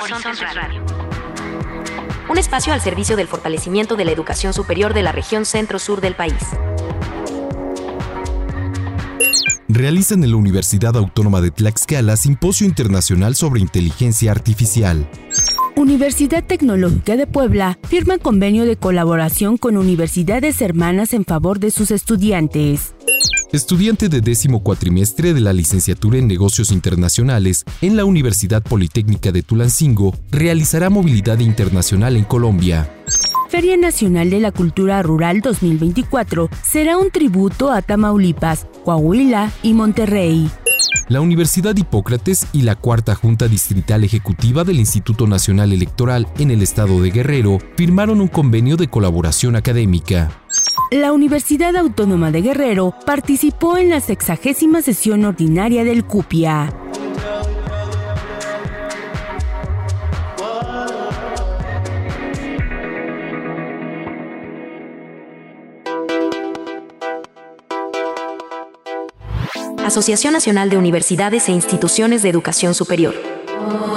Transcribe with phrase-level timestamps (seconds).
[0.00, 0.82] Horizontes Radio.
[2.30, 6.14] Un espacio al servicio del fortalecimiento de la educación superior de la región centro-sur del
[6.14, 6.34] país.
[9.68, 15.08] Realizan en la Universidad Autónoma de Tlaxcala Simposio Internacional sobre Inteligencia Artificial.
[15.74, 21.90] Universidad Tecnológica de Puebla firma convenio de colaboración con universidades hermanas en favor de sus
[21.90, 22.94] estudiantes.
[23.50, 29.42] Estudiante de décimo cuatrimestre de la licenciatura en Negocios Internacionales en la Universidad Politécnica de
[29.42, 32.92] Tulancingo realizará movilidad internacional en Colombia.
[33.48, 40.50] Feria Nacional de la Cultura Rural 2024 será un tributo a Tamaulipas, Coahuila y Monterrey
[41.08, 46.62] la Universidad Hipócrates y la Cuarta Junta Distrital Ejecutiva del Instituto Nacional Electoral en el
[46.62, 50.30] estado de Guerrero firmaron un convenio de colaboración académica.
[50.90, 56.72] La Universidad Autónoma de Guerrero participó en la sexagésima sesión ordinaria del CUPIA.
[69.84, 73.14] Asociación Nacional de Universidades e Instituciones de Educación Superior.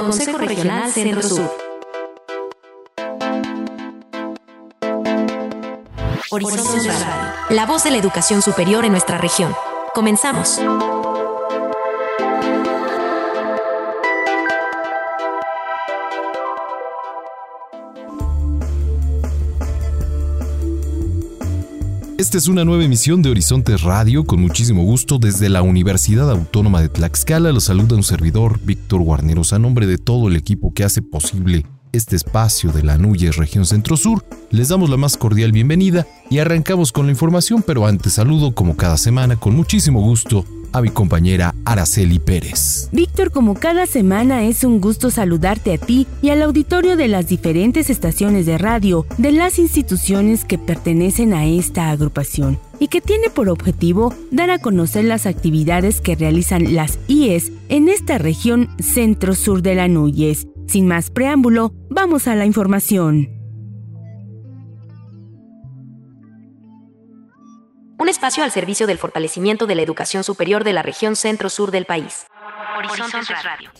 [0.04, 1.71] Consejo Regional Centro Sur.
[6.34, 7.34] Horizonte Radio.
[7.50, 9.52] La voz de la educación superior en nuestra región.
[9.94, 10.58] Comenzamos.
[22.16, 26.80] Esta es una nueva emisión de Horizontes Radio con muchísimo gusto desde la Universidad Autónoma
[26.80, 27.52] de Tlaxcala.
[27.52, 31.66] Los saluda un servidor, Víctor Guarneros, a nombre de todo el equipo que hace posible
[31.92, 34.24] este espacio de la Núñez Región Centro Sur.
[34.50, 38.76] Les damos la más cordial bienvenida y arrancamos con la información, pero antes saludo como
[38.76, 42.88] cada semana con muchísimo gusto a mi compañera Araceli Pérez.
[42.92, 47.28] Víctor, como cada semana es un gusto saludarte a ti y al auditorio de las
[47.28, 53.30] diferentes estaciones de radio de las instituciones que pertenecen a esta agrupación y que tiene
[53.30, 59.62] por objetivo dar a conocer las actividades que realizan las IES en esta región centro-sur
[59.62, 60.46] de la Núñez.
[60.66, 63.42] Sin más preámbulo, vamos a la información.
[68.02, 71.84] un espacio al servicio del fortalecimiento de la educación superior de la región centro-sur del
[71.84, 72.26] país.
[72.76, 73.70] Horizontes Radio.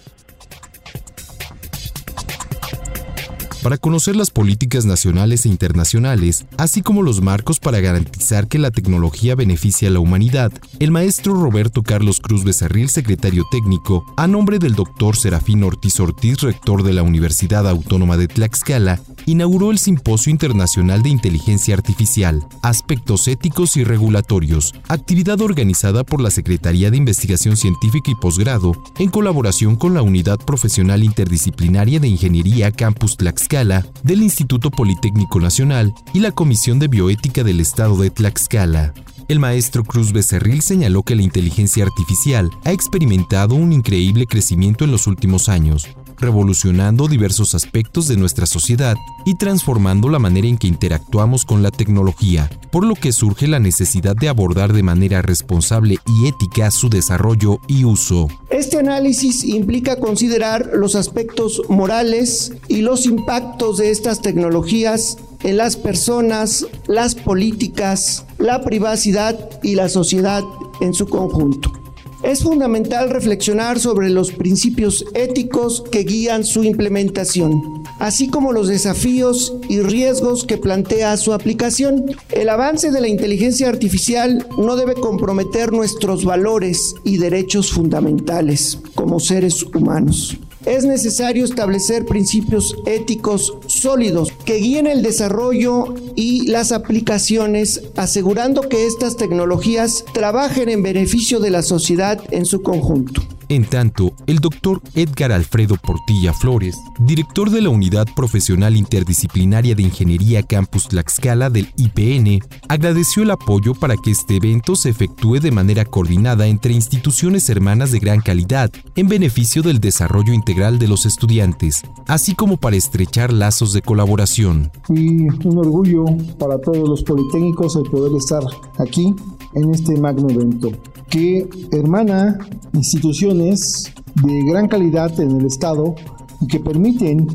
[3.62, 8.72] Para conocer las políticas nacionales e internacionales, así como los marcos para garantizar que la
[8.72, 14.58] tecnología beneficie a la humanidad, el maestro Roberto Carlos Cruz Becerril, secretario técnico, a nombre
[14.58, 20.30] del doctor Serafín Ortiz Ortiz, rector de la Universidad Autónoma de Tlaxcala, inauguró el Simposio
[20.30, 27.56] Internacional de Inteligencia Artificial, Aspectos Éticos y Regulatorios, actividad organizada por la Secretaría de Investigación
[27.56, 34.22] Científica y Posgrado, en colaboración con la Unidad Profesional Interdisciplinaria de Ingeniería Campus Tlaxcala del
[34.22, 38.94] Instituto Politécnico Nacional y la Comisión de Bioética del Estado de Tlaxcala.
[39.28, 44.90] El maestro Cruz Becerril señaló que la inteligencia artificial ha experimentado un increíble crecimiento en
[44.90, 45.86] los últimos años,
[46.22, 48.96] revolucionando diversos aspectos de nuestra sociedad
[49.26, 53.58] y transformando la manera en que interactuamos con la tecnología, por lo que surge la
[53.58, 58.28] necesidad de abordar de manera responsable y ética su desarrollo y uso.
[58.48, 65.76] Este análisis implica considerar los aspectos morales y los impactos de estas tecnologías en las
[65.76, 70.44] personas, las políticas, la privacidad y la sociedad
[70.80, 71.81] en su conjunto.
[72.22, 79.54] Es fundamental reflexionar sobre los principios éticos que guían su implementación, así como los desafíos
[79.68, 82.04] y riesgos que plantea su aplicación.
[82.30, 89.18] El avance de la inteligencia artificial no debe comprometer nuestros valores y derechos fundamentales como
[89.18, 97.82] seres humanos es necesario establecer principios éticos sólidos que guíen el desarrollo y las aplicaciones,
[97.96, 103.22] asegurando que estas tecnologías trabajen en beneficio de la sociedad en su conjunto.
[103.52, 109.82] En tanto, el doctor Edgar Alfredo Portilla Flores, director de la Unidad Profesional Interdisciplinaria de
[109.82, 112.38] Ingeniería Campus Tlaxcala del IPN,
[112.68, 117.92] agradeció el apoyo para que este evento se efectúe de manera coordinada entre instituciones hermanas
[117.92, 123.34] de gran calidad en beneficio del desarrollo integral de los estudiantes, así como para estrechar
[123.34, 124.72] lazos de colaboración.
[124.88, 126.06] Y un orgullo
[126.38, 128.42] para todos los politécnicos el poder estar
[128.78, 129.14] aquí
[129.54, 130.70] en este magno evento
[131.08, 132.38] que hermana
[132.72, 133.92] instituciones
[134.24, 135.94] de gran calidad en el Estado
[136.40, 137.26] y que permiten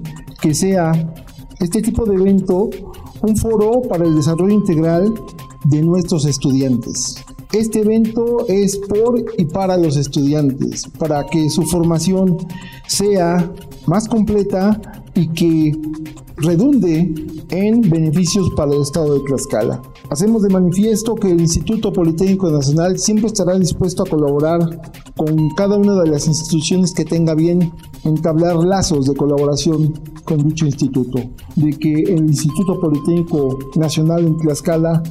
[0.41, 0.91] que sea
[1.59, 2.69] este tipo de evento
[3.21, 5.13] un foro para el desarrollo integral
[5.65, 7.23] de nuestros estudiantes.
[7.53, 12.37] Este evento es por y para los estudiantes, para que su formación
[12.87, 13.51] sea
[13.85, 14.81] más completa
[15.15, 15.71] y que
[16.37, 17.13] redunde
[17.49, 19.81] en beneficios para el Estado de Tlaxcala.
[20.09, 24.59] Hacemos de manifiesto que el Instituto Politécnico Nacional siempre estará dispuesto a colaborar
[25.17, 27.73] con cada una de las instituciones que tenga bien
[28.05, 29.93] entablar lazos de colaboración
[30.23, 31.19] con dicho instituto,
[31.57, 35.03] de que el Instituto Politécnico Nacional en Tlaxcala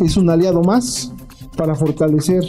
[0.00, 1.12] es un aliado más
[1.56, 2.44] para fortalecer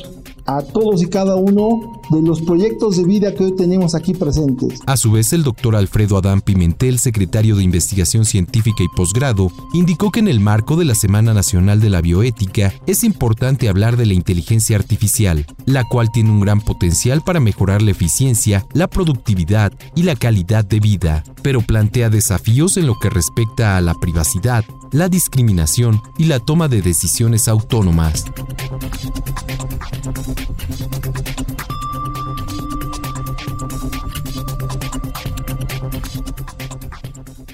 [0.45, 4.79] a todos y cada uno de los proyectos de vida que hoy tenemos aquí presentes.
[4.85, 10.11] A su vez, el doctor Alfredo Adán Pimentel, secretario de Investigación Científica y Posgrado, indicó
[10.11, 14.05] que en el marco de la Semana Nacional de la Bioética es importante hablar de
[14.05, 19.73] la inteligencia artificial, la cual tiene un gran potencial para mejorar la eficiencia, la productividad
[19.95, 24.65] y la calidad de vida, pero plantea desafíos en lo que respecta a la privacidad,
[24.91, 28.25] la discriminación y la toma de decisiones autónomas.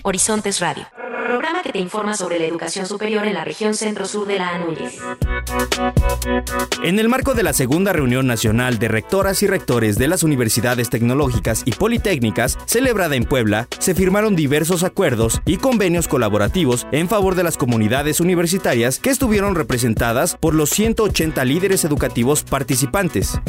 [0.03, 4.37] Horizontes Radio, programa que te informa sobre la educación superior en la región centro-sur de
[4.37, 4.99] la ANUYES.
[6.83, 10.89] En el marco de la segunda reunión nacional de rectoras y rectores de las universidades
[10.89, 17.35] tecnológicas y politécnicas, celebrada en Puebla, se firmaron diversos acuerdos y convenios colaborativos en favor
[17.35, 23.39] de las comunidades universitarias que estuvieron representadas por los 180 líderes educativos participantes.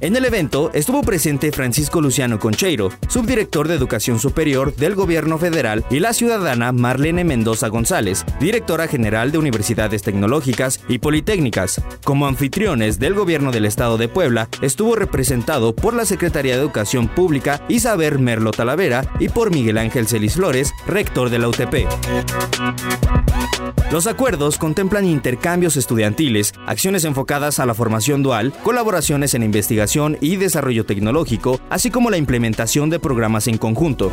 [0.00, 5.84] En el evento estuvo presente Francisco Luciano Concheiro, subdirector de Educación Superior del Gobierno Federal,
[5.90, 11.80] y la ciudadana Marlene Mendoza González, directora general de Universidades Tecnológicas y Politécnicas.
[12.04, 17.06] Como anfitriones del Gobierno del Estado de Puebla, estuvo representado por la Secretaría de Educación
[17.06, 21.86] Pública Isabel Merlo Talavera y por Miguel Ángel Celis Flores, rector de la UTP.
[23.92, 30.36] Los acuerdos contemplan intercambios estudiantiles, acciones enfocadas a la formación dual, colaboraciones en investigación y
[30.36, 34.10] desarrollo tecnológico, así como la implementación de programas en conjunto.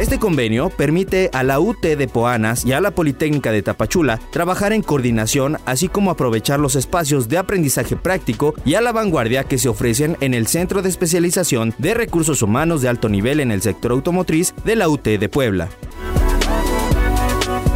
[0.00, 4.72] Este convenio permite a la UT de Poanas y a la Politécnica de Tapachula trabajar
[4.72, 9.58] en coordinación, así como aprovechar los espacios de aprendizaje práctico y a la vanguardia que
[9.58, 13.62] se ofrecen en el Centro de Especialización de Recursos Humanos de Alto Nivel en el
[13.62, 15.68] sector automotriz de la UT de Puebla.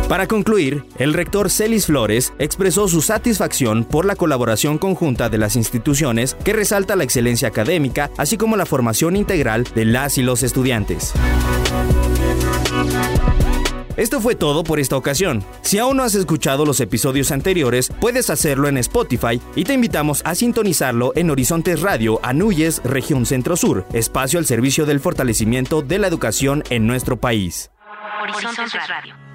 [0.08, 5.56] Para concluir, el rector Celis Flores expresó su satisfacción por la colaboración conjunta de las
[5.56, 10.44] instituciones que resalta la excelencia académica, así como la formación integral de las y los
[10.44, 11.12] estudiantes.
[13.96, 15.44] Esto fue todo por esta ocasión.
[15.62, 20.22] Si aún no has escuchado los episodios anteriores, puedes hacerlo en Spotify y te invitamos
[20.24, 25.98] a sintonizarlo en Horizontes Radio Anuyes, Región Centro Sur, espacio al servicio del fortalecimiento de
[25.98, 27.70] la educación en nuestro país.
[28.22, 29.25] Horizontes Radio.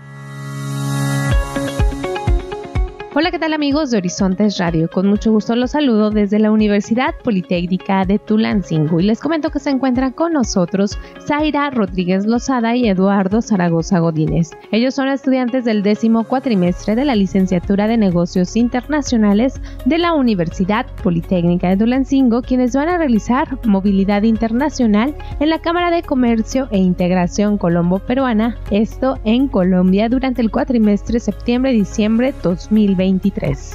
[3.13, 4.89] Hola, ¿qué tal amigos de Horizontes Radio?
[4.89, 9.59] Con mucho gusto los saludo desde la Universidad Politécnica de Tulancingo y les comento que
[9.59, 10.97] se encuentran con nosotros
[11.27, 14.51] Zaira Rodríguez Lozada y Eduardo Zaragoza Godínez.
[14.71, 20.85] Ellos son estudiantes del décimo cuatrimestre de la licenciatura de Negocios Internacionales de la Universidad
[21.03, 26.77] Politécnica de Tulancingo, quienes van a realizar movilidad internacional en la Cámara de Comercio e
[26.77, 33.00] Integración Colombo-Peruana, esto en Colombia durante el cuatrimestre septiembre-diciembre 2020.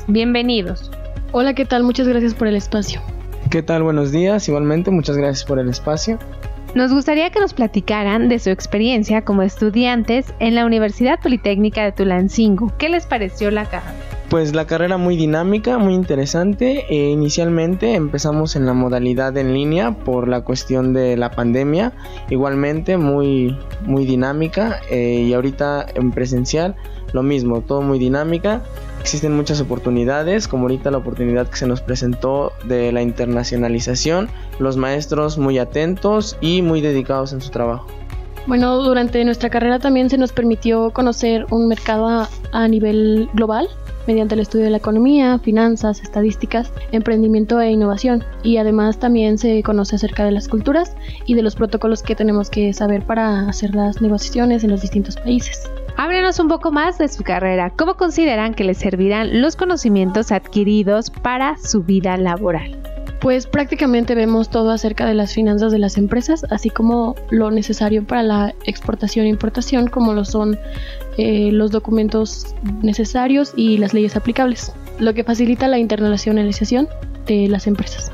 [0.06, 0.88] Bienvenidos.
[1.32, 1.82] Hola, ¿qué tal?
[1.82, 3.00] Muchas gracias por el espacio.
[3.50, 3.82] ¿Qué tal?
[3.82, 4.48] Buenos días.
[4.48, 6.18] Igualmente, muchas gracias por el espacio.
[6.76, 11.90] Nos gustaría que nos platicaran de su experiencia como estudiantes en la Universidad Politécnica de
[11.90, 12.72] Tulancingo.
[12.78, 13.94] ¿Qué les pareció la carrera?
[14.28, 16.84] Pues la carrera muy dinámica, muy interesante.
[16.88, 21.92] E inicialmente empezamos en la modalidad en línea por la cuestión de la pandemia.
[22.30, 24.80] Igualmente muy, muy dinámica.
[24.88, 26.76] Eh, y ahorita en presencial
[27.12, 28.62] lo mismo, todo muy dinámica
[29.06, 34.76] existen muchas oportunidades, como ahorita la oportunidad que se nos presentó de la internacionalización, los
[34.76, 37.86] maestros muy atentos y muy dedicados en su trabajo.
[38.48, 43.68] Bueno, durante nuestra carrera también se nos permitió conocer un mercado a, nivel global
[44.08, 48.24] mediante el estudio de la economía, finanzas, estadísticas, emprendimiento e innovación.
[48.42, 50.96] Y además también se conoce acerca de las culturas
[51.26, 55.14] y de los protocolos que tenemos que saber para hacer las negociaciones en los distintos
[55.14, 55.70] países.
[55.98, 57.70] Háblenos un poco más de su carrera.
[57.70, 62.76] ¿Cómo consideran que les servirán los conocimientos adquiridos para su vida laboral?
[63.18, 68.06] Pues prácticamente vemos todo acerca de las finanzas de las empresas, así como lo necesario
[68.06, 70.58] para la exportación e importación, como lo son
[71.16, 76.88] eh, los documentos necesarios y las leyes aplicables, lo que facilita la internacionalización
[77.26, 78.12] de las empresas.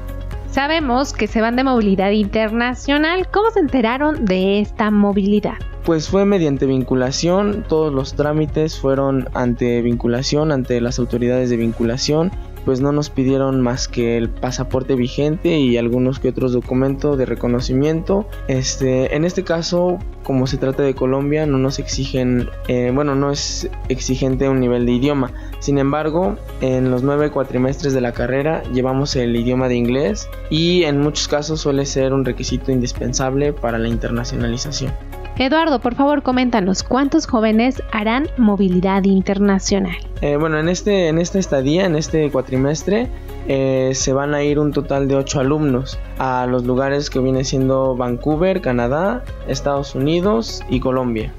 [0.53, 3.27] Sabemos que se van de movilidad internacional.
[3.33, 5.55] ¿Cómo se enteraron de esta movilidad?
[5.83, 12.31] Pues fue mediante vinculación, todos los trámites fueron ante vinculación, ante las autoridades de vinculación
[12.65, 17.27] pues no nos pidieron más que el pasaporte vigente y algunos que otros documentos de
[17.27, 18.27] reconocimiento.
[18.49, 23.31] Este, en este caso, como se trata de Colombia, no nos exigen, eh, bueno, no
[23.31, 25.33] es exigente un nivel de idioma.
[25.59, 30.85] Sin embargo, en los nueve cuatrimestres de la carrera llevamos el idioma de inglés y
[30.85, 34.93] en muchos casos suele ser un requisito indispensable para la internacionalización.
[35.39, 39.97] Eduardo, por favor, coméntanos, ¿cuántos jóvenes harán movilidad internacional?
[40.21, 43.09] Eh, bueno, en, este, en esta estadía, en este cuatrimestre,
[43.49, 47.45] eh, se van a ir un total de 8 alumnos a los lugares que viene
[47.45, 51.33] siendo Vancouver, Canadá, Estados Unidos y Colombia.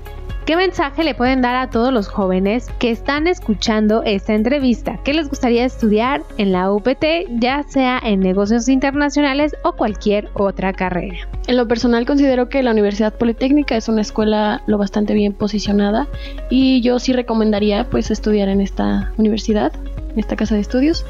[0.45, 4.99] ¿Qué mensaje le pueden dar a todos los jóvenes que están escuchando esta entrevista?
[5.05, 7.05] ¿Qué les gustaría estudiar en la UPT,
[7.39, 11.29] ya sea en negocios internacionales o cualquier otra carrera?
[11.47, 16.09] En lo personal considero que la Universidad Politécnica es una escuela lo bastante bien posicionada
[16.49, 19.71] y yo sí recomendaría pues estudiar en esta universidad,
[20.11, 21.05] en esta casa de estudios.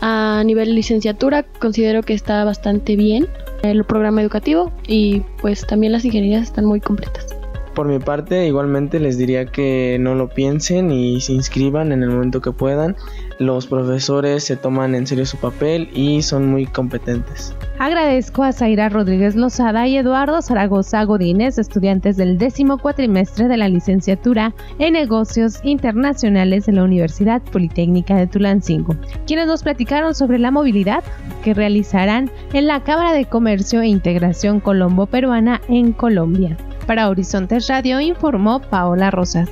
[0.00, 3.26] A nivel licenciatura considero que está bastante bien
[3.62, 7.37] el programa educativo y pues también las ingenierías están muy completas.
[7.78, 12.10] Por mi parte, igualmente les diría que no lo piensen y se inscriban en el
[12.10, 12.96] momento que puedan.
[13.38, 17.54] Los profesores se toman en serio su papel y son muy competentes.
[17.78, 23.68] Agradezco a Zaira Rodríguez Lozada y Eduardo Zaragoza Godínez, estudiantes del décimo cuatrimestre de la
[23.68, 30.50] licenciatura en negocios internacionales de la Universidad Politécnica de Tulancingo, quienes nos platicaron sobre la
[30.50, 31.04] movilidad
[31.44, 36.56] que realizarán en la Cámara de Comercio e Integración Colombo-Peruana en Colombia.
[36.88, 39.50] Para Horizontes Radio informó Paola Rosas.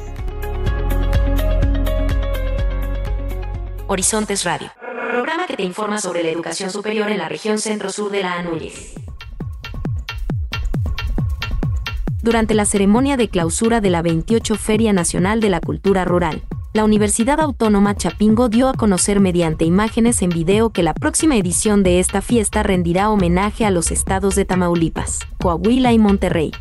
[3.89, 4.71] Horizontes Radio,
[5.11, 8.95] programa que te informa sobre la educación superior en la región centro-sur de la Anúñez.
[12.23, 16.41] Durante la ceremonia de clausura de la 28 Feria Nacional de la Cultura Rural,
[16.73, 21.83] la Universidad Autónoma Chapingo dio a conocer mediante imágenes en video que la próxima edición
[21.83, 26.53] de esta fiesta rendirá homenaje a los estados de Tamaulipas, Coahuila y Monterrey,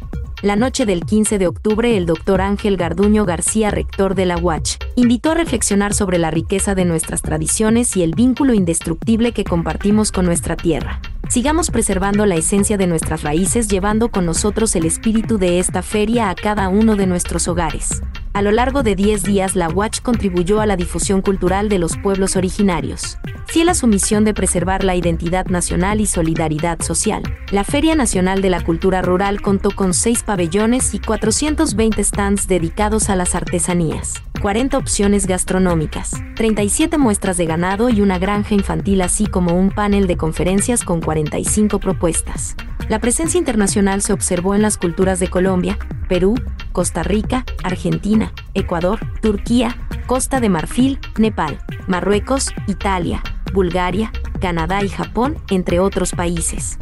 [0.42, 4.78] la noche del 15 de octubre, el doctor Ángel Garduño García, rector de la UACH,
[4.96, 10.12] invitó a reflexionar sobre la riqueza de nuestras tradiciones y el vínculo indestructible que compartimos
[10.12, 11.00] con nuestra tierra.
[11.30, 16.30] Sigamos preservando la esencia de nuestras raíces llevando con nosotros el espíritu de esta feria
[16.30, 18.02] a cada uno de nuestros hogares.
[18.36, 21.96] A lo largo de 10 días, la Watch contribuyó a la difusión cultural de los
[21.96, 23.18] pueblos originarios.
[23.48, 28.42] Fiel a su misión de preservar la identidad nacional y solidaridad social, la Feria Nacional
[28.42, 34.16] de la Cultura Rural contó con 6 pabellones y 420 stands dedicados a las artesanías,
[34.42, 40.08] 40 opciones gastronómicas, 37 muestras de ganado y una granja infantil así como un panel
[40.08, 42.58] de conferencias con 45 propuestas.
[42.88, 46.36] La presencia internacional se observó en las culturas de Colombia, Perú,
[46.72, 49.76] Costa Rica, Argentina, Ecuador, Turquía,
[50.06, 53.24] Costa de Marfil, Nepal, Marruecos, Italia,
[53.54, 56.78] Bulgaria, Canadá y Japón, entre otros países.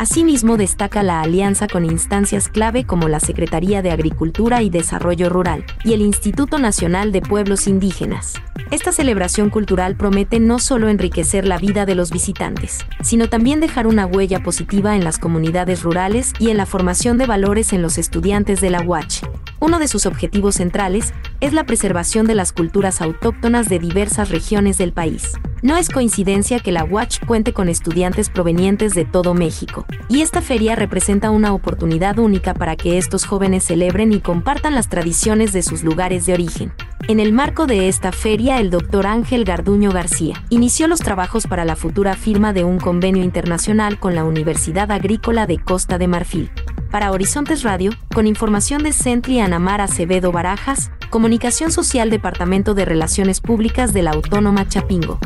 [0.00, 5.66] Asimismo, destaca la alianza con instancias clave como la Secretaría de Agricultura y Desarrollo Rural
[5.84, 8.32] y el Instituto Nacional de Pueblos Indígenas.
[8.70, 13.86] Esta celebración cultural promete no solo enriquecer la vida de los visitantes, sino también dejar
[13.86, 17.98] una huella positiva en las comunidades rurales y en la formación de valores en los
[17.98, 19.20] estudiantes de la UACH.
[19.60, 24.78] Uno de sus objetivos centrales es la preservación de las culturas autóctonas de diversas regiones
[24.78, 25.34] del país.
[25.60, 30.40] No es coincidencia que la Watch cuente con estudiantes provenientes de todo México, y esta
[30.40, 35.60] feria representa una oportunidad única para que estos jóvenes celebren y compartan las tradiciones de
[35.60, 36.72] sus lugares de origen.
[37.08, 41.66] En el marco de esta feria, el doctor Ángel Garduño García inició los trabajos para
[41.66, 46.50] la futura firma de un convenio internacional con la Universidad Agrícola de Costa de Marfil.
[46.90, 53.40] Para Horizontes Radio, con información de Centri Anamar Acevedo Barajas, Comunicación Social Departamento de Relaciones
[53.40, 55.20] Públicas de la Autónoma Chapingo.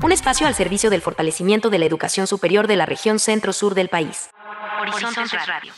[0.00, 3.88] Un espacio al servicio del fortalecimiento de la educación superior de la región centro-sur del
[3.88, 4.30] país.
[4.80, 5.72] Horizontes Radio.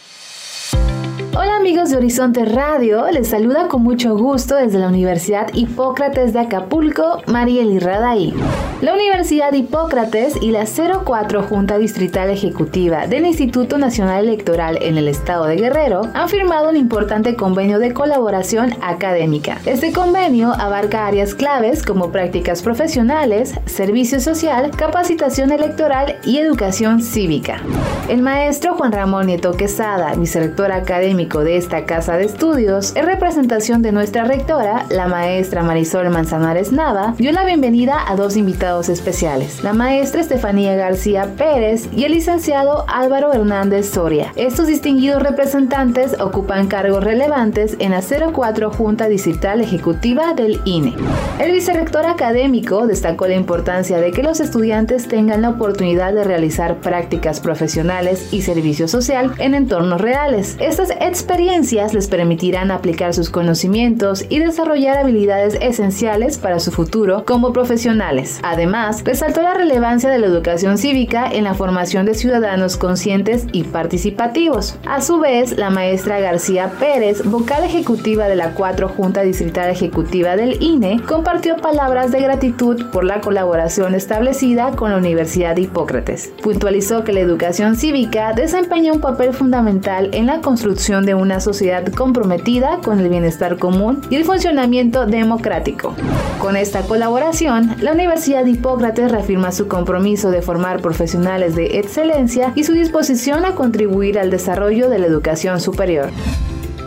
[1.33, 6.41] Hola amigos de Horizonte Radio, les saluda con mucho gusto desde la Universidad Hipócrates de
[6.41, 8.35] Acapulco, Mariel Irradaí.
[8.81, 15.07] La Universidad Hipócrates y la 04 Junta Distrital Ejecutiva del Instituto Nacional Electoral en el
[15.07, 19.59] estado de Guerrero han firmado un importante convenio de colaboración académica.
[19.67, 27.61] Este convenio abarca áreas claves como prácticas profesionales, servicio social, capacitación electoral y educación cívica.
[28.09, 33.05] El maestro Juan Ramón Nieto Quesada, vicerrector académico académico de esta casa de estudios, en
[33.05, 38.89] representación de nuestra rectora, la maestra Marisol Manzanares Nava, dio la bienvenida a dos invitados
[38.89, 44.33] especiales, la maestra Estefanía García Pérez y el licenciado Álvaro Hernández Soria.
[44.37, 50.95] Estos distinguidos representantes ocupan cargos relevantes en la 04 Junta Distrital Ejecutiva del INE.
[51.39, 56.77] El vicerrector académico destacó la importancia de que los estudiantes tengan la oportunidad de realizar
[56.77, 60.57] prácticas profesionales y servicio social en entornos reales.
[60.61, 67.52] Estas experiencias les permitirán aplicar sus conocimientos y desarrollar habilidades esenciales para su futuro como
[67.52, 68.38] profesionales.
[68.45, 73.64] Además, resaltó la relevancia de la educación cívica en la formación de ciudadanos conscientes y
[73.64, 74.79] participativos.
[74.87, 80.37] A su vez, la maestra García Pérez, vocal ejecutiva de la 4 Junta Distrital Ejecutiva
[80.37, 86.33] del INE, compartió palabras de gratitud por la colaboración establecida con la Universidad de Hipócrates.
[86.40, 91.87] Puntualizó que la educación cívica desempeña un papel fundamental en la construcción de una sociedad
[91.92, 95.95] comprometida con el bienestar común y el funcionamiento democrático.
[96.38, 102.64] Con esta colaboración, la Universidad Hipócrates reafirma su compromiso de formar profesionales de excelencia y
[102.64, 106.11] su disposición a contribuir al desarrollo de la educación superior.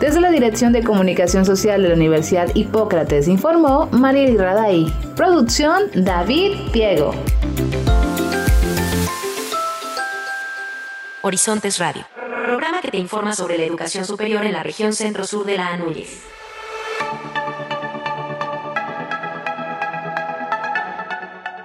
[0.00, 4.92] Desde la Dirección de Comunicación Social de la Universidad Hipócrates informó Mariel Raday.
[5.16, 7.14] Producción David Piego.
[11.22, 12.13] Horizontes Radio.
[12.90, 16.33] Te informa sobre la educación superior en la región centro-sur de la Anúñez.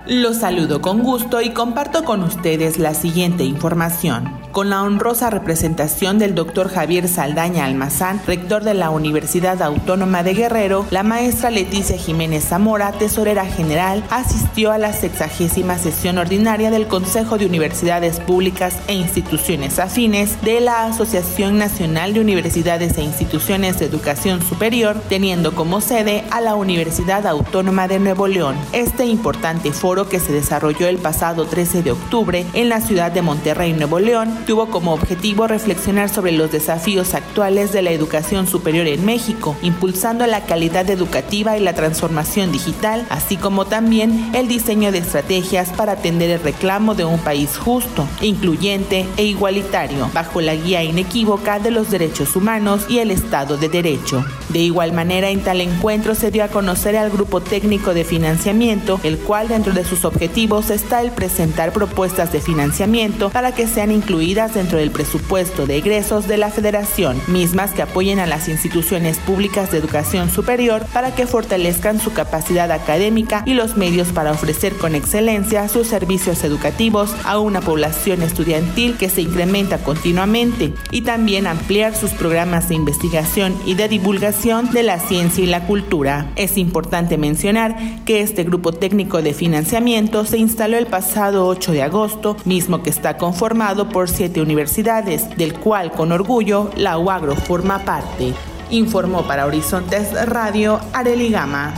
[0.09, 6.19] Los saludo con gusto y comparto con ustedes la siguiente información con la honrosa representación
[6.19, 11.97] del doctor Javier Saldaña Almazán, rector de la Universidad Autónoma de Guerrero, la maestra Leticia
[11.97, 18.77] Jiménez Zamora, tesorera general, asistió a la sexagésima sesión ordinaria del Consejo de Universidades Públicas
[18.87, 25.53] e Instituciones Afines de la Asociación Nacional de Universidades e Instituciones de Educación Superior, teniendo
[25.53, 28.55] como sede a la Universidad Autónoma de Nuevo León.
[28.73, 33.21] Este importante foro que se desarrolló el pasado 13 de octubre en la ciudad de
[33.21, 38.87] Monterrey, Nuevo León, tuvo como objetivo reflexionar sobre los desafíos actuales de la educación superior
[38.87, 44.91] en México, impulsando la calidad educativa y la transformación digital, así como también el diseño
[44.91, 50.55] de estrategias para atender el reclamo de un país justo, incluyente e igualitario, bajo la
[50.55, 54.23] guía inequívoca de los derechos humanos y el Estado de Derecho.
[54.49, 58.99] De igual manera, en tal encuentro se dio a conocer al Grupo Técnico de Financiamiento,
[59.03, 63.91] el cual dentro de sus objetivos está el presentar propuestas de financiamiento para que sean
[63.91, 69.17] incluidas dentro del presupuesto de egresos de la Federación, mismas que apoyen a las instituciones
[69.17, 74.75] públicas de educación superior para que fortalezcan su capacidad académica y los medios para ofrecer
[74.75, 81.47] con excelencia sus servicios educativos a una población estudiantil que se incrementa continuamente y también
[81.47, 86.31] ampliar sus programas de investigación y de divulgación de la ciencia y la cultura.
[86.35, 87.75] Es importante mencionar
[88.05, 92.89] que este grupo técnico de financiamiento se instaló el pasado 8 de agosto, mismo que
[92.89, 98.33] está conformado por siete universidades, del cual con orgullo la UAGRO forma parte.
[98.71, 101.71] Informó para Horizontes Radio Areli Gama.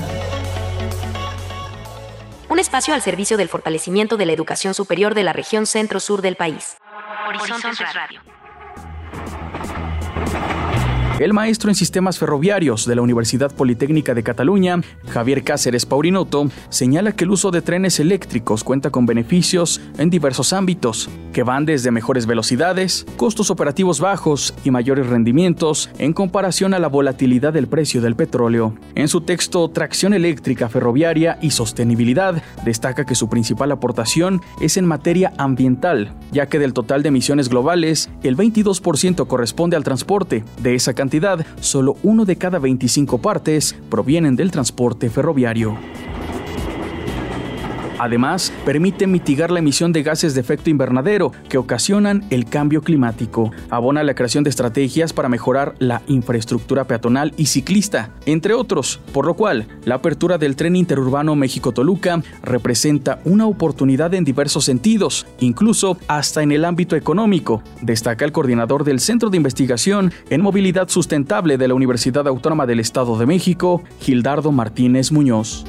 [2.48, 6.38] Un espacio al servicio del fortalecimiento de la educación superior de la región centro-sur del
[6.38, 6.78] país.
[7.28, 8.22] Horizontes Radio.
[11.22, 17.12] El maestro en sistemas ferroviarios de la Universidad Politécnica de Cataluña, Javier Cáceres Paurinoto, señala
[17.12, 21.92] que el uso de trenes eléctricos cuenta con beneficios en diversos ámbitos, que van desde
[21.92, 28.02] mejores velocidades, costos operativos bajos y mayores rendimientos en comparación a la volatilidad del precio
[28.02, 28.74] del petróleo.
[28.96, 34.88] En su texto Tracción eléctrica ferroviaria y sostenibilidad, destaca que su principal aportación es en
[34.88, 40.44] materia ambiental, ya que del total de emisiones globales, el 22% corresponde al transporte.
[40.64, 41.11] De esa cantidad,
[41.60, 45.78] solo uno de cada 25 partes provienen del transporte ferroviario.
[48.02, 53.52] Además, permite mitigar la emisión de gases de efecto invernadero que ocasionan el cambio climático.
[53.70, 59.28] Abona la creación de estrategias para mejorar la infraestructura peatonal y ciclista, entre otros, por
[59.28, 66.00] lo cual la apertura del tren interurbano México-Toluca representa una oportunidad en diversos sentidos, incluso
[66.08, 71.60] hasta en el ámbito económico, destaca el coordinador del Centro de Investigación en Movilidad Sustentable
[71.60, 75.66] de la Universidad Autónoma del Estado de México, Gildardo Martínez Muñoz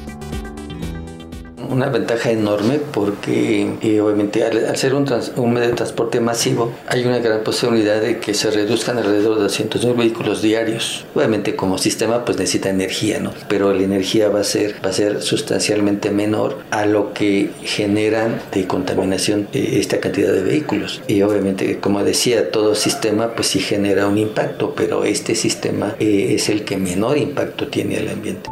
[1.69, 7.05] Una ventaja enorme porque eh, obviamente al, ser un, un, medio de transporte masivo hay
[7.05, 11.05] una gran posibilidad de que se reduzcan alrededor de 200 mil vehículos diarios.
[11.15, 13.33] Obviamente como sistema pues necesita energía, ¿no?
[13.49, 18.41] Pero la energía va a ser, va a ser sustancialmente menor a lo que generan
[18.53, 21.03] de contaminación eh, esta cantidad de vehículos.
[21.07, 26.35] Y obviamente como decía, todo sistema pues sí genera un impacto, pero este sistema eh,
[26.35, 28.51] es el que menor impacto tiene al ambiente.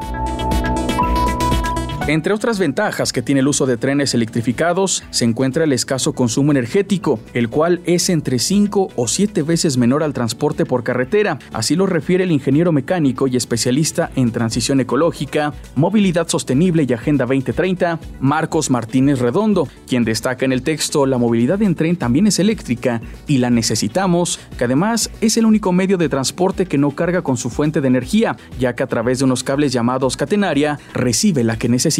[2.10, 6.50] Entre otras ventajas que tiene el uso de trenes electrificados se encuentra el escaso consumo
[6.50, 11.38] energético, el cual es entre 5 o 7 veces menor al transporte por carretera.
[11.52, 17.26] Así lo refiere el ingeniero mecánico y especialista en transición ecológica, movilidad sostenible y Agenda
[17.26, 22.40] 2030, Marcos Martínez Redondo, quien destaca en el texto la movilidad en tren también es
[22.40, 27.22] eléctrica y la necesitamos, que además es el único medio de transporte que no carga
[27.22, 31.44] con su fuente de energía, ya que a través de unos cables llamados catenaria recibe
[31.44, 31.99] la que necesita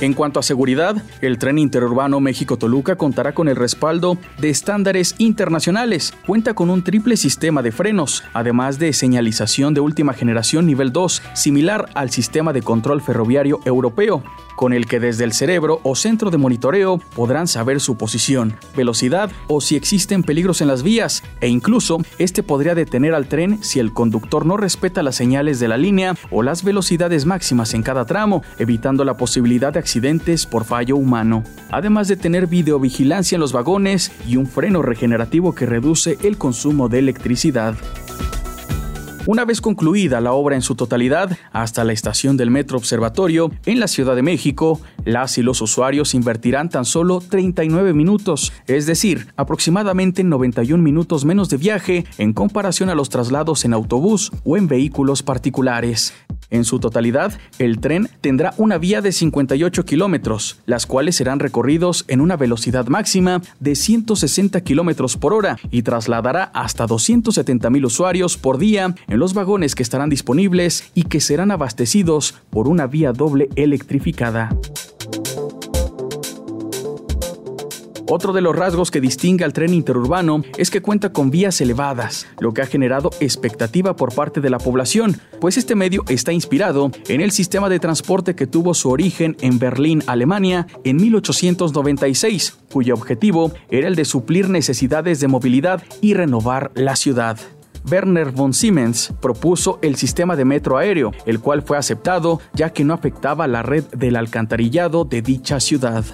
[0.00, 6.12] En cuanto a seguridad, el tren interurbano México-Toluca contará con el respaldo de estándares internacionales.
[6.26, 11.22] Cuenta con un triple sistema de frenos, además de señalización de última generación nivel 2,
[11.32, 14.22] similar al sistema de control ferroviario europeo
[14.56, 19.30] con el que desde el cerebro o centro de monitoreo podrán saber su posición, velocidad
[19.48, 23.80] o si existen peligros en las vías, e incluso este podría detener al tren si
[23.80, 28.04] el conductor no respeta las señales de la línea o las velocidades máximas en cada
[28.04, 31.44] tramo, evitando la posibilidad de accidentes por fallo humano.
[31.70, 36.88] Además de tener videovigilancia en los vagones y un freno regenerativo que reduce el consumo
[36.88, 37.74] de electricidad.
[39.26, 43.80] Una vez concluida la obra en su totalidad, hasta la estación del Metro Observatorio, en
[43.80, 49.28] la Ciudad de México, las y los usuarios invertirán tan solo 39 minutos, es decir,
[49.36, 54.68] aproximadamente 91 minutos menos de viaje en comparación a los traslados en autobús o en
[54.68, 56.12] vehículos particulares.
[56.50, 62.04] En su totalidad, el tren tendrá una vía de 58 kilómetros, las cuales serán recorridos
[62.08, 68.36] en una velocidad máxima de 160 kilómetros por hora y trasladará hasta 270 mil usuarios
[68.36, 73.12] por día en los vagones que estarán disponibles y que serán abastecidos por una vía
[73.12, 74.50] doble electrificada.
[78.06, 82.26] Otro de los rasgos que distingue al tren interurbano es que cuenta con vías elevadas,
[82.38, 86.90] lo que ha generado expectativa por parte de la población, pues este medio está inspirado
[87.08, 92.92] en el sistema de transporte que tuvo su origen en Berlín, Alemania, en 1896, cuyo
[92.92, 97.38] objetivo era el de suplir necesidades de movilidad y renovar la ciudad.
[97.90, 102.84] Werner von Siemens propuso el sistema de metro aéreo, el cual fue aceptado ya que
[102.84, 106.04] no afectaba la red del alcantarillado de dicha ciudad.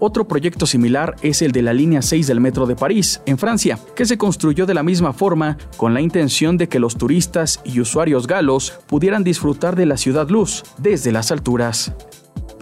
[0.00, 3.78] Otro proyecto similar es el de la línea 6 del Metro de París, en Francia,
[3.94, 7.80] que se construyó de la misma forma con la intención de que los turistas y
[7.80, 11.92] usuarios galos pudieran disfrutar de la ciudad luz desde las alturas.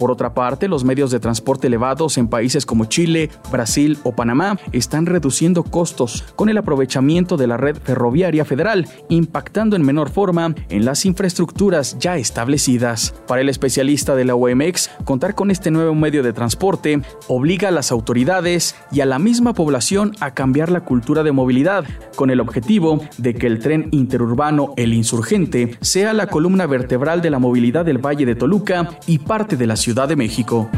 [0.03, 4.59] Por otra parte, los medios de transporte elevados en países como Chile, Brasil o Panamá
[4.73, 10.55] están reduciendo costos con el aprovechamiento de la red ferroviaria federal, impactando en menor forma
[10.67, 13.15] en las infraestructuras ya establecidas.
[13.27, 17.71] Para el especialista de la OMX, contar con este nuevo medio de transporte obliga a
[17.71, 21.85] las autoridades y a la misma población a cambiar la cultura de movilidad,
[22.17, 27.29] con el objetivo de que el tren interurbano El Insurgente sea la columna vertebral de
[27.29, 30.69] la movilidad del Valle de Toluca y parte de la Ciudad de México.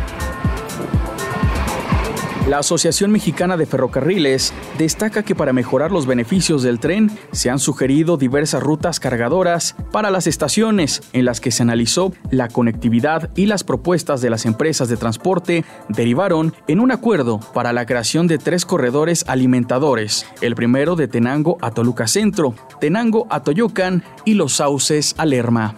[2.47, 7.58] La Asociación Mexicana de Ferrocarriles destaca que para mejorar los beneficios del tren se han
[7.58, 13.47] sugerido diversas rutas cargadoras para las estaciones en las que se analizó la conectividad y
[13.47, 18.38] las propuestas de las empresas de transporte derivaron en un acuerdo para la creación de
[18.38, 24.58] tres corredores alimentadores, el primero de Tenango a Toluca Centro, Tenango a Toyocan y Los
[24.58, 25.73] Sauces a Lerma.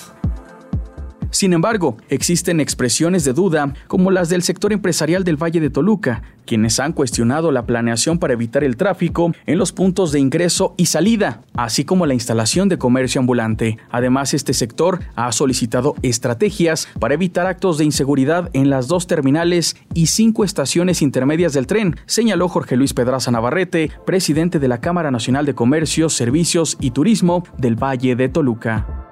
[1.32, 6.24] Sin embargo, existen expresiones de duda como las del sector empresarial del Valle de Toluca,
[6.46, 10.86] quienes han cuestionado la planeación para evitar el tráfico en los puntos de ingreso y
[10.86, 13.78] salida, así como la instalación de comercio ambulante.
[13.92, 19.76] Además, este sector ha solicitado estrategias para evitar actos de inseguridad en las dos terminales
[19.94, 25.12] y cinco estaciones intermedias del tren, señaló Jorge Luis Pedraza Navarrete, presidente de la Cámara
[25.12, 29.07] Nacional de Comercio, Servicios y Turismo del Valle de Toluca.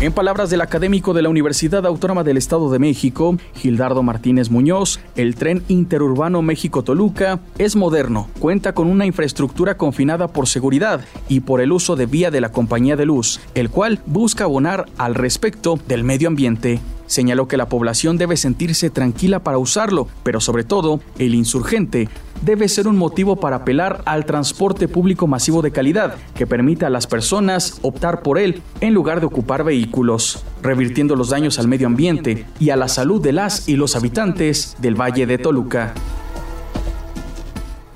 [0.00, 5.00] En palabras del académico de la Universidad Autónoma del Estado de México, Gildardo Martínez Muñoz,
[5.16, 11.60] el tren interurbano México-Toluca es moderno, cuenta con una infraestructura confinada por seguridad y por
[11.60, 15.80] el uso de vía de la compañía de luz, el cual busca abonar al respecto
[15.88, 16.78] del medio ambiente.
[17.08, 22.08] Señaló que la población debe sentirse tranquila para usarlo, pero sobre todo, el insurgente
[22.42, 26.90] debe ser un motivo para apelar al transporte público masivo de calidad, que permita a
[26.90, 31.88] las personas optar por él en lugar de ocupar vehículos, revirtiendo los daños al medio
[31.88, 35.94] ambiente y a la salud de las y los habitantes del Valle de Toluca.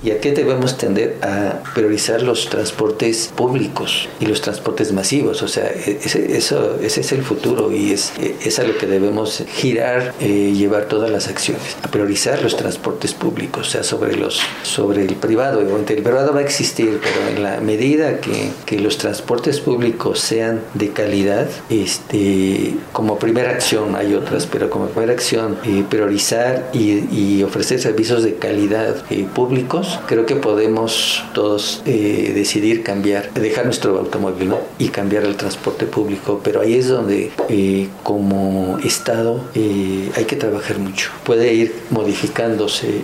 [0.05, 1.19] ¿Y a qué debemos tender?
[1.23, 5.43] A priorizar los transportes públicos y los transportes masivos.
[5.43, 8.77] O sea, e-, ese, eso, ese es el futuro y es, e-, es a lo
[8.77, 11.77] que debemos girar, eh, llevar todas las acciones.
[11.83, 15.61] A priorizar los transportes públicos, o sea, sobre, los, sobre el privado.
[15.61, 20.61] El privado va a existir, pero en la medida que, que los transportes públicos sean
[20.75, 27.05] de calidad, este, como primera acción, hay otras, pero como primera acción, eh, priorizar y,
[27.13, 33.65] y, ofrecer servicios de calidad eh, públicos, creo que podemos todos eh, decidir cambiar, dejar
[33.65, 40.11] nuestro automóvil y cambiar el transporte público, pero ahí es donde eh, como Estado eh,
[40.17, 41.11] hay que trabajar mucho.
[41.25, 43.03] Puede ir modificándose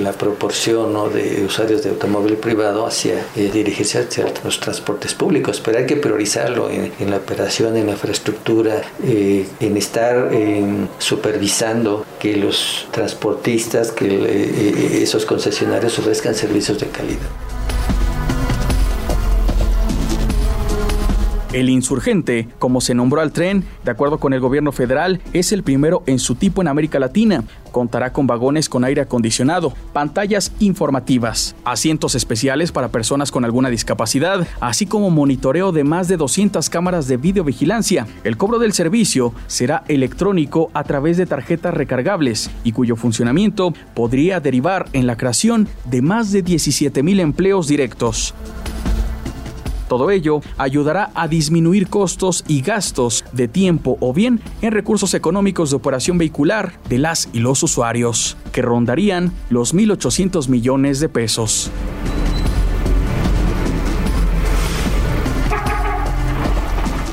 [0.00, 5.86] la proporción de usuarios de automóvil privado hacia dirigirse hacia los transportes públicos, pero hay
[5.86, 10.30] que priorizarlo en, la operación, en la infraestructura, en estar
[10.98, 17.28] supervisando que los transportistas, que esos concesionarios ofrezcan servicios de calidad.
[21.52, 25.62] El insurgente, como se nombró al tren, de acuerdo con el gobierno federal, es el
[25.62, 27.42] primero en su tipo en América Latina.
[27.72, 34.46] Contará con vagones con aire acondicionado, pantallas informativas, asientos especiales para personas con alguna discapacidad,
[34.60, 38.06] así como monitoreo de más de 200 cámaras de videovigilancia.
[38.24, 44.40] El cobro del servicio será electrónico a través de tarjetas recargables y cuyo funcionamiento podría
[44.40, 48.34] derivar en la creación de más de 17 mil empleos directos.
[49.88, 55.70] Todo ello ayudará a disminuir costos y gastos de tiempo o bien en recursos económicos
[55.70, 61.70] de operación vehicular de las y los usuarios, que rondarían los 1.800 millones de pesos.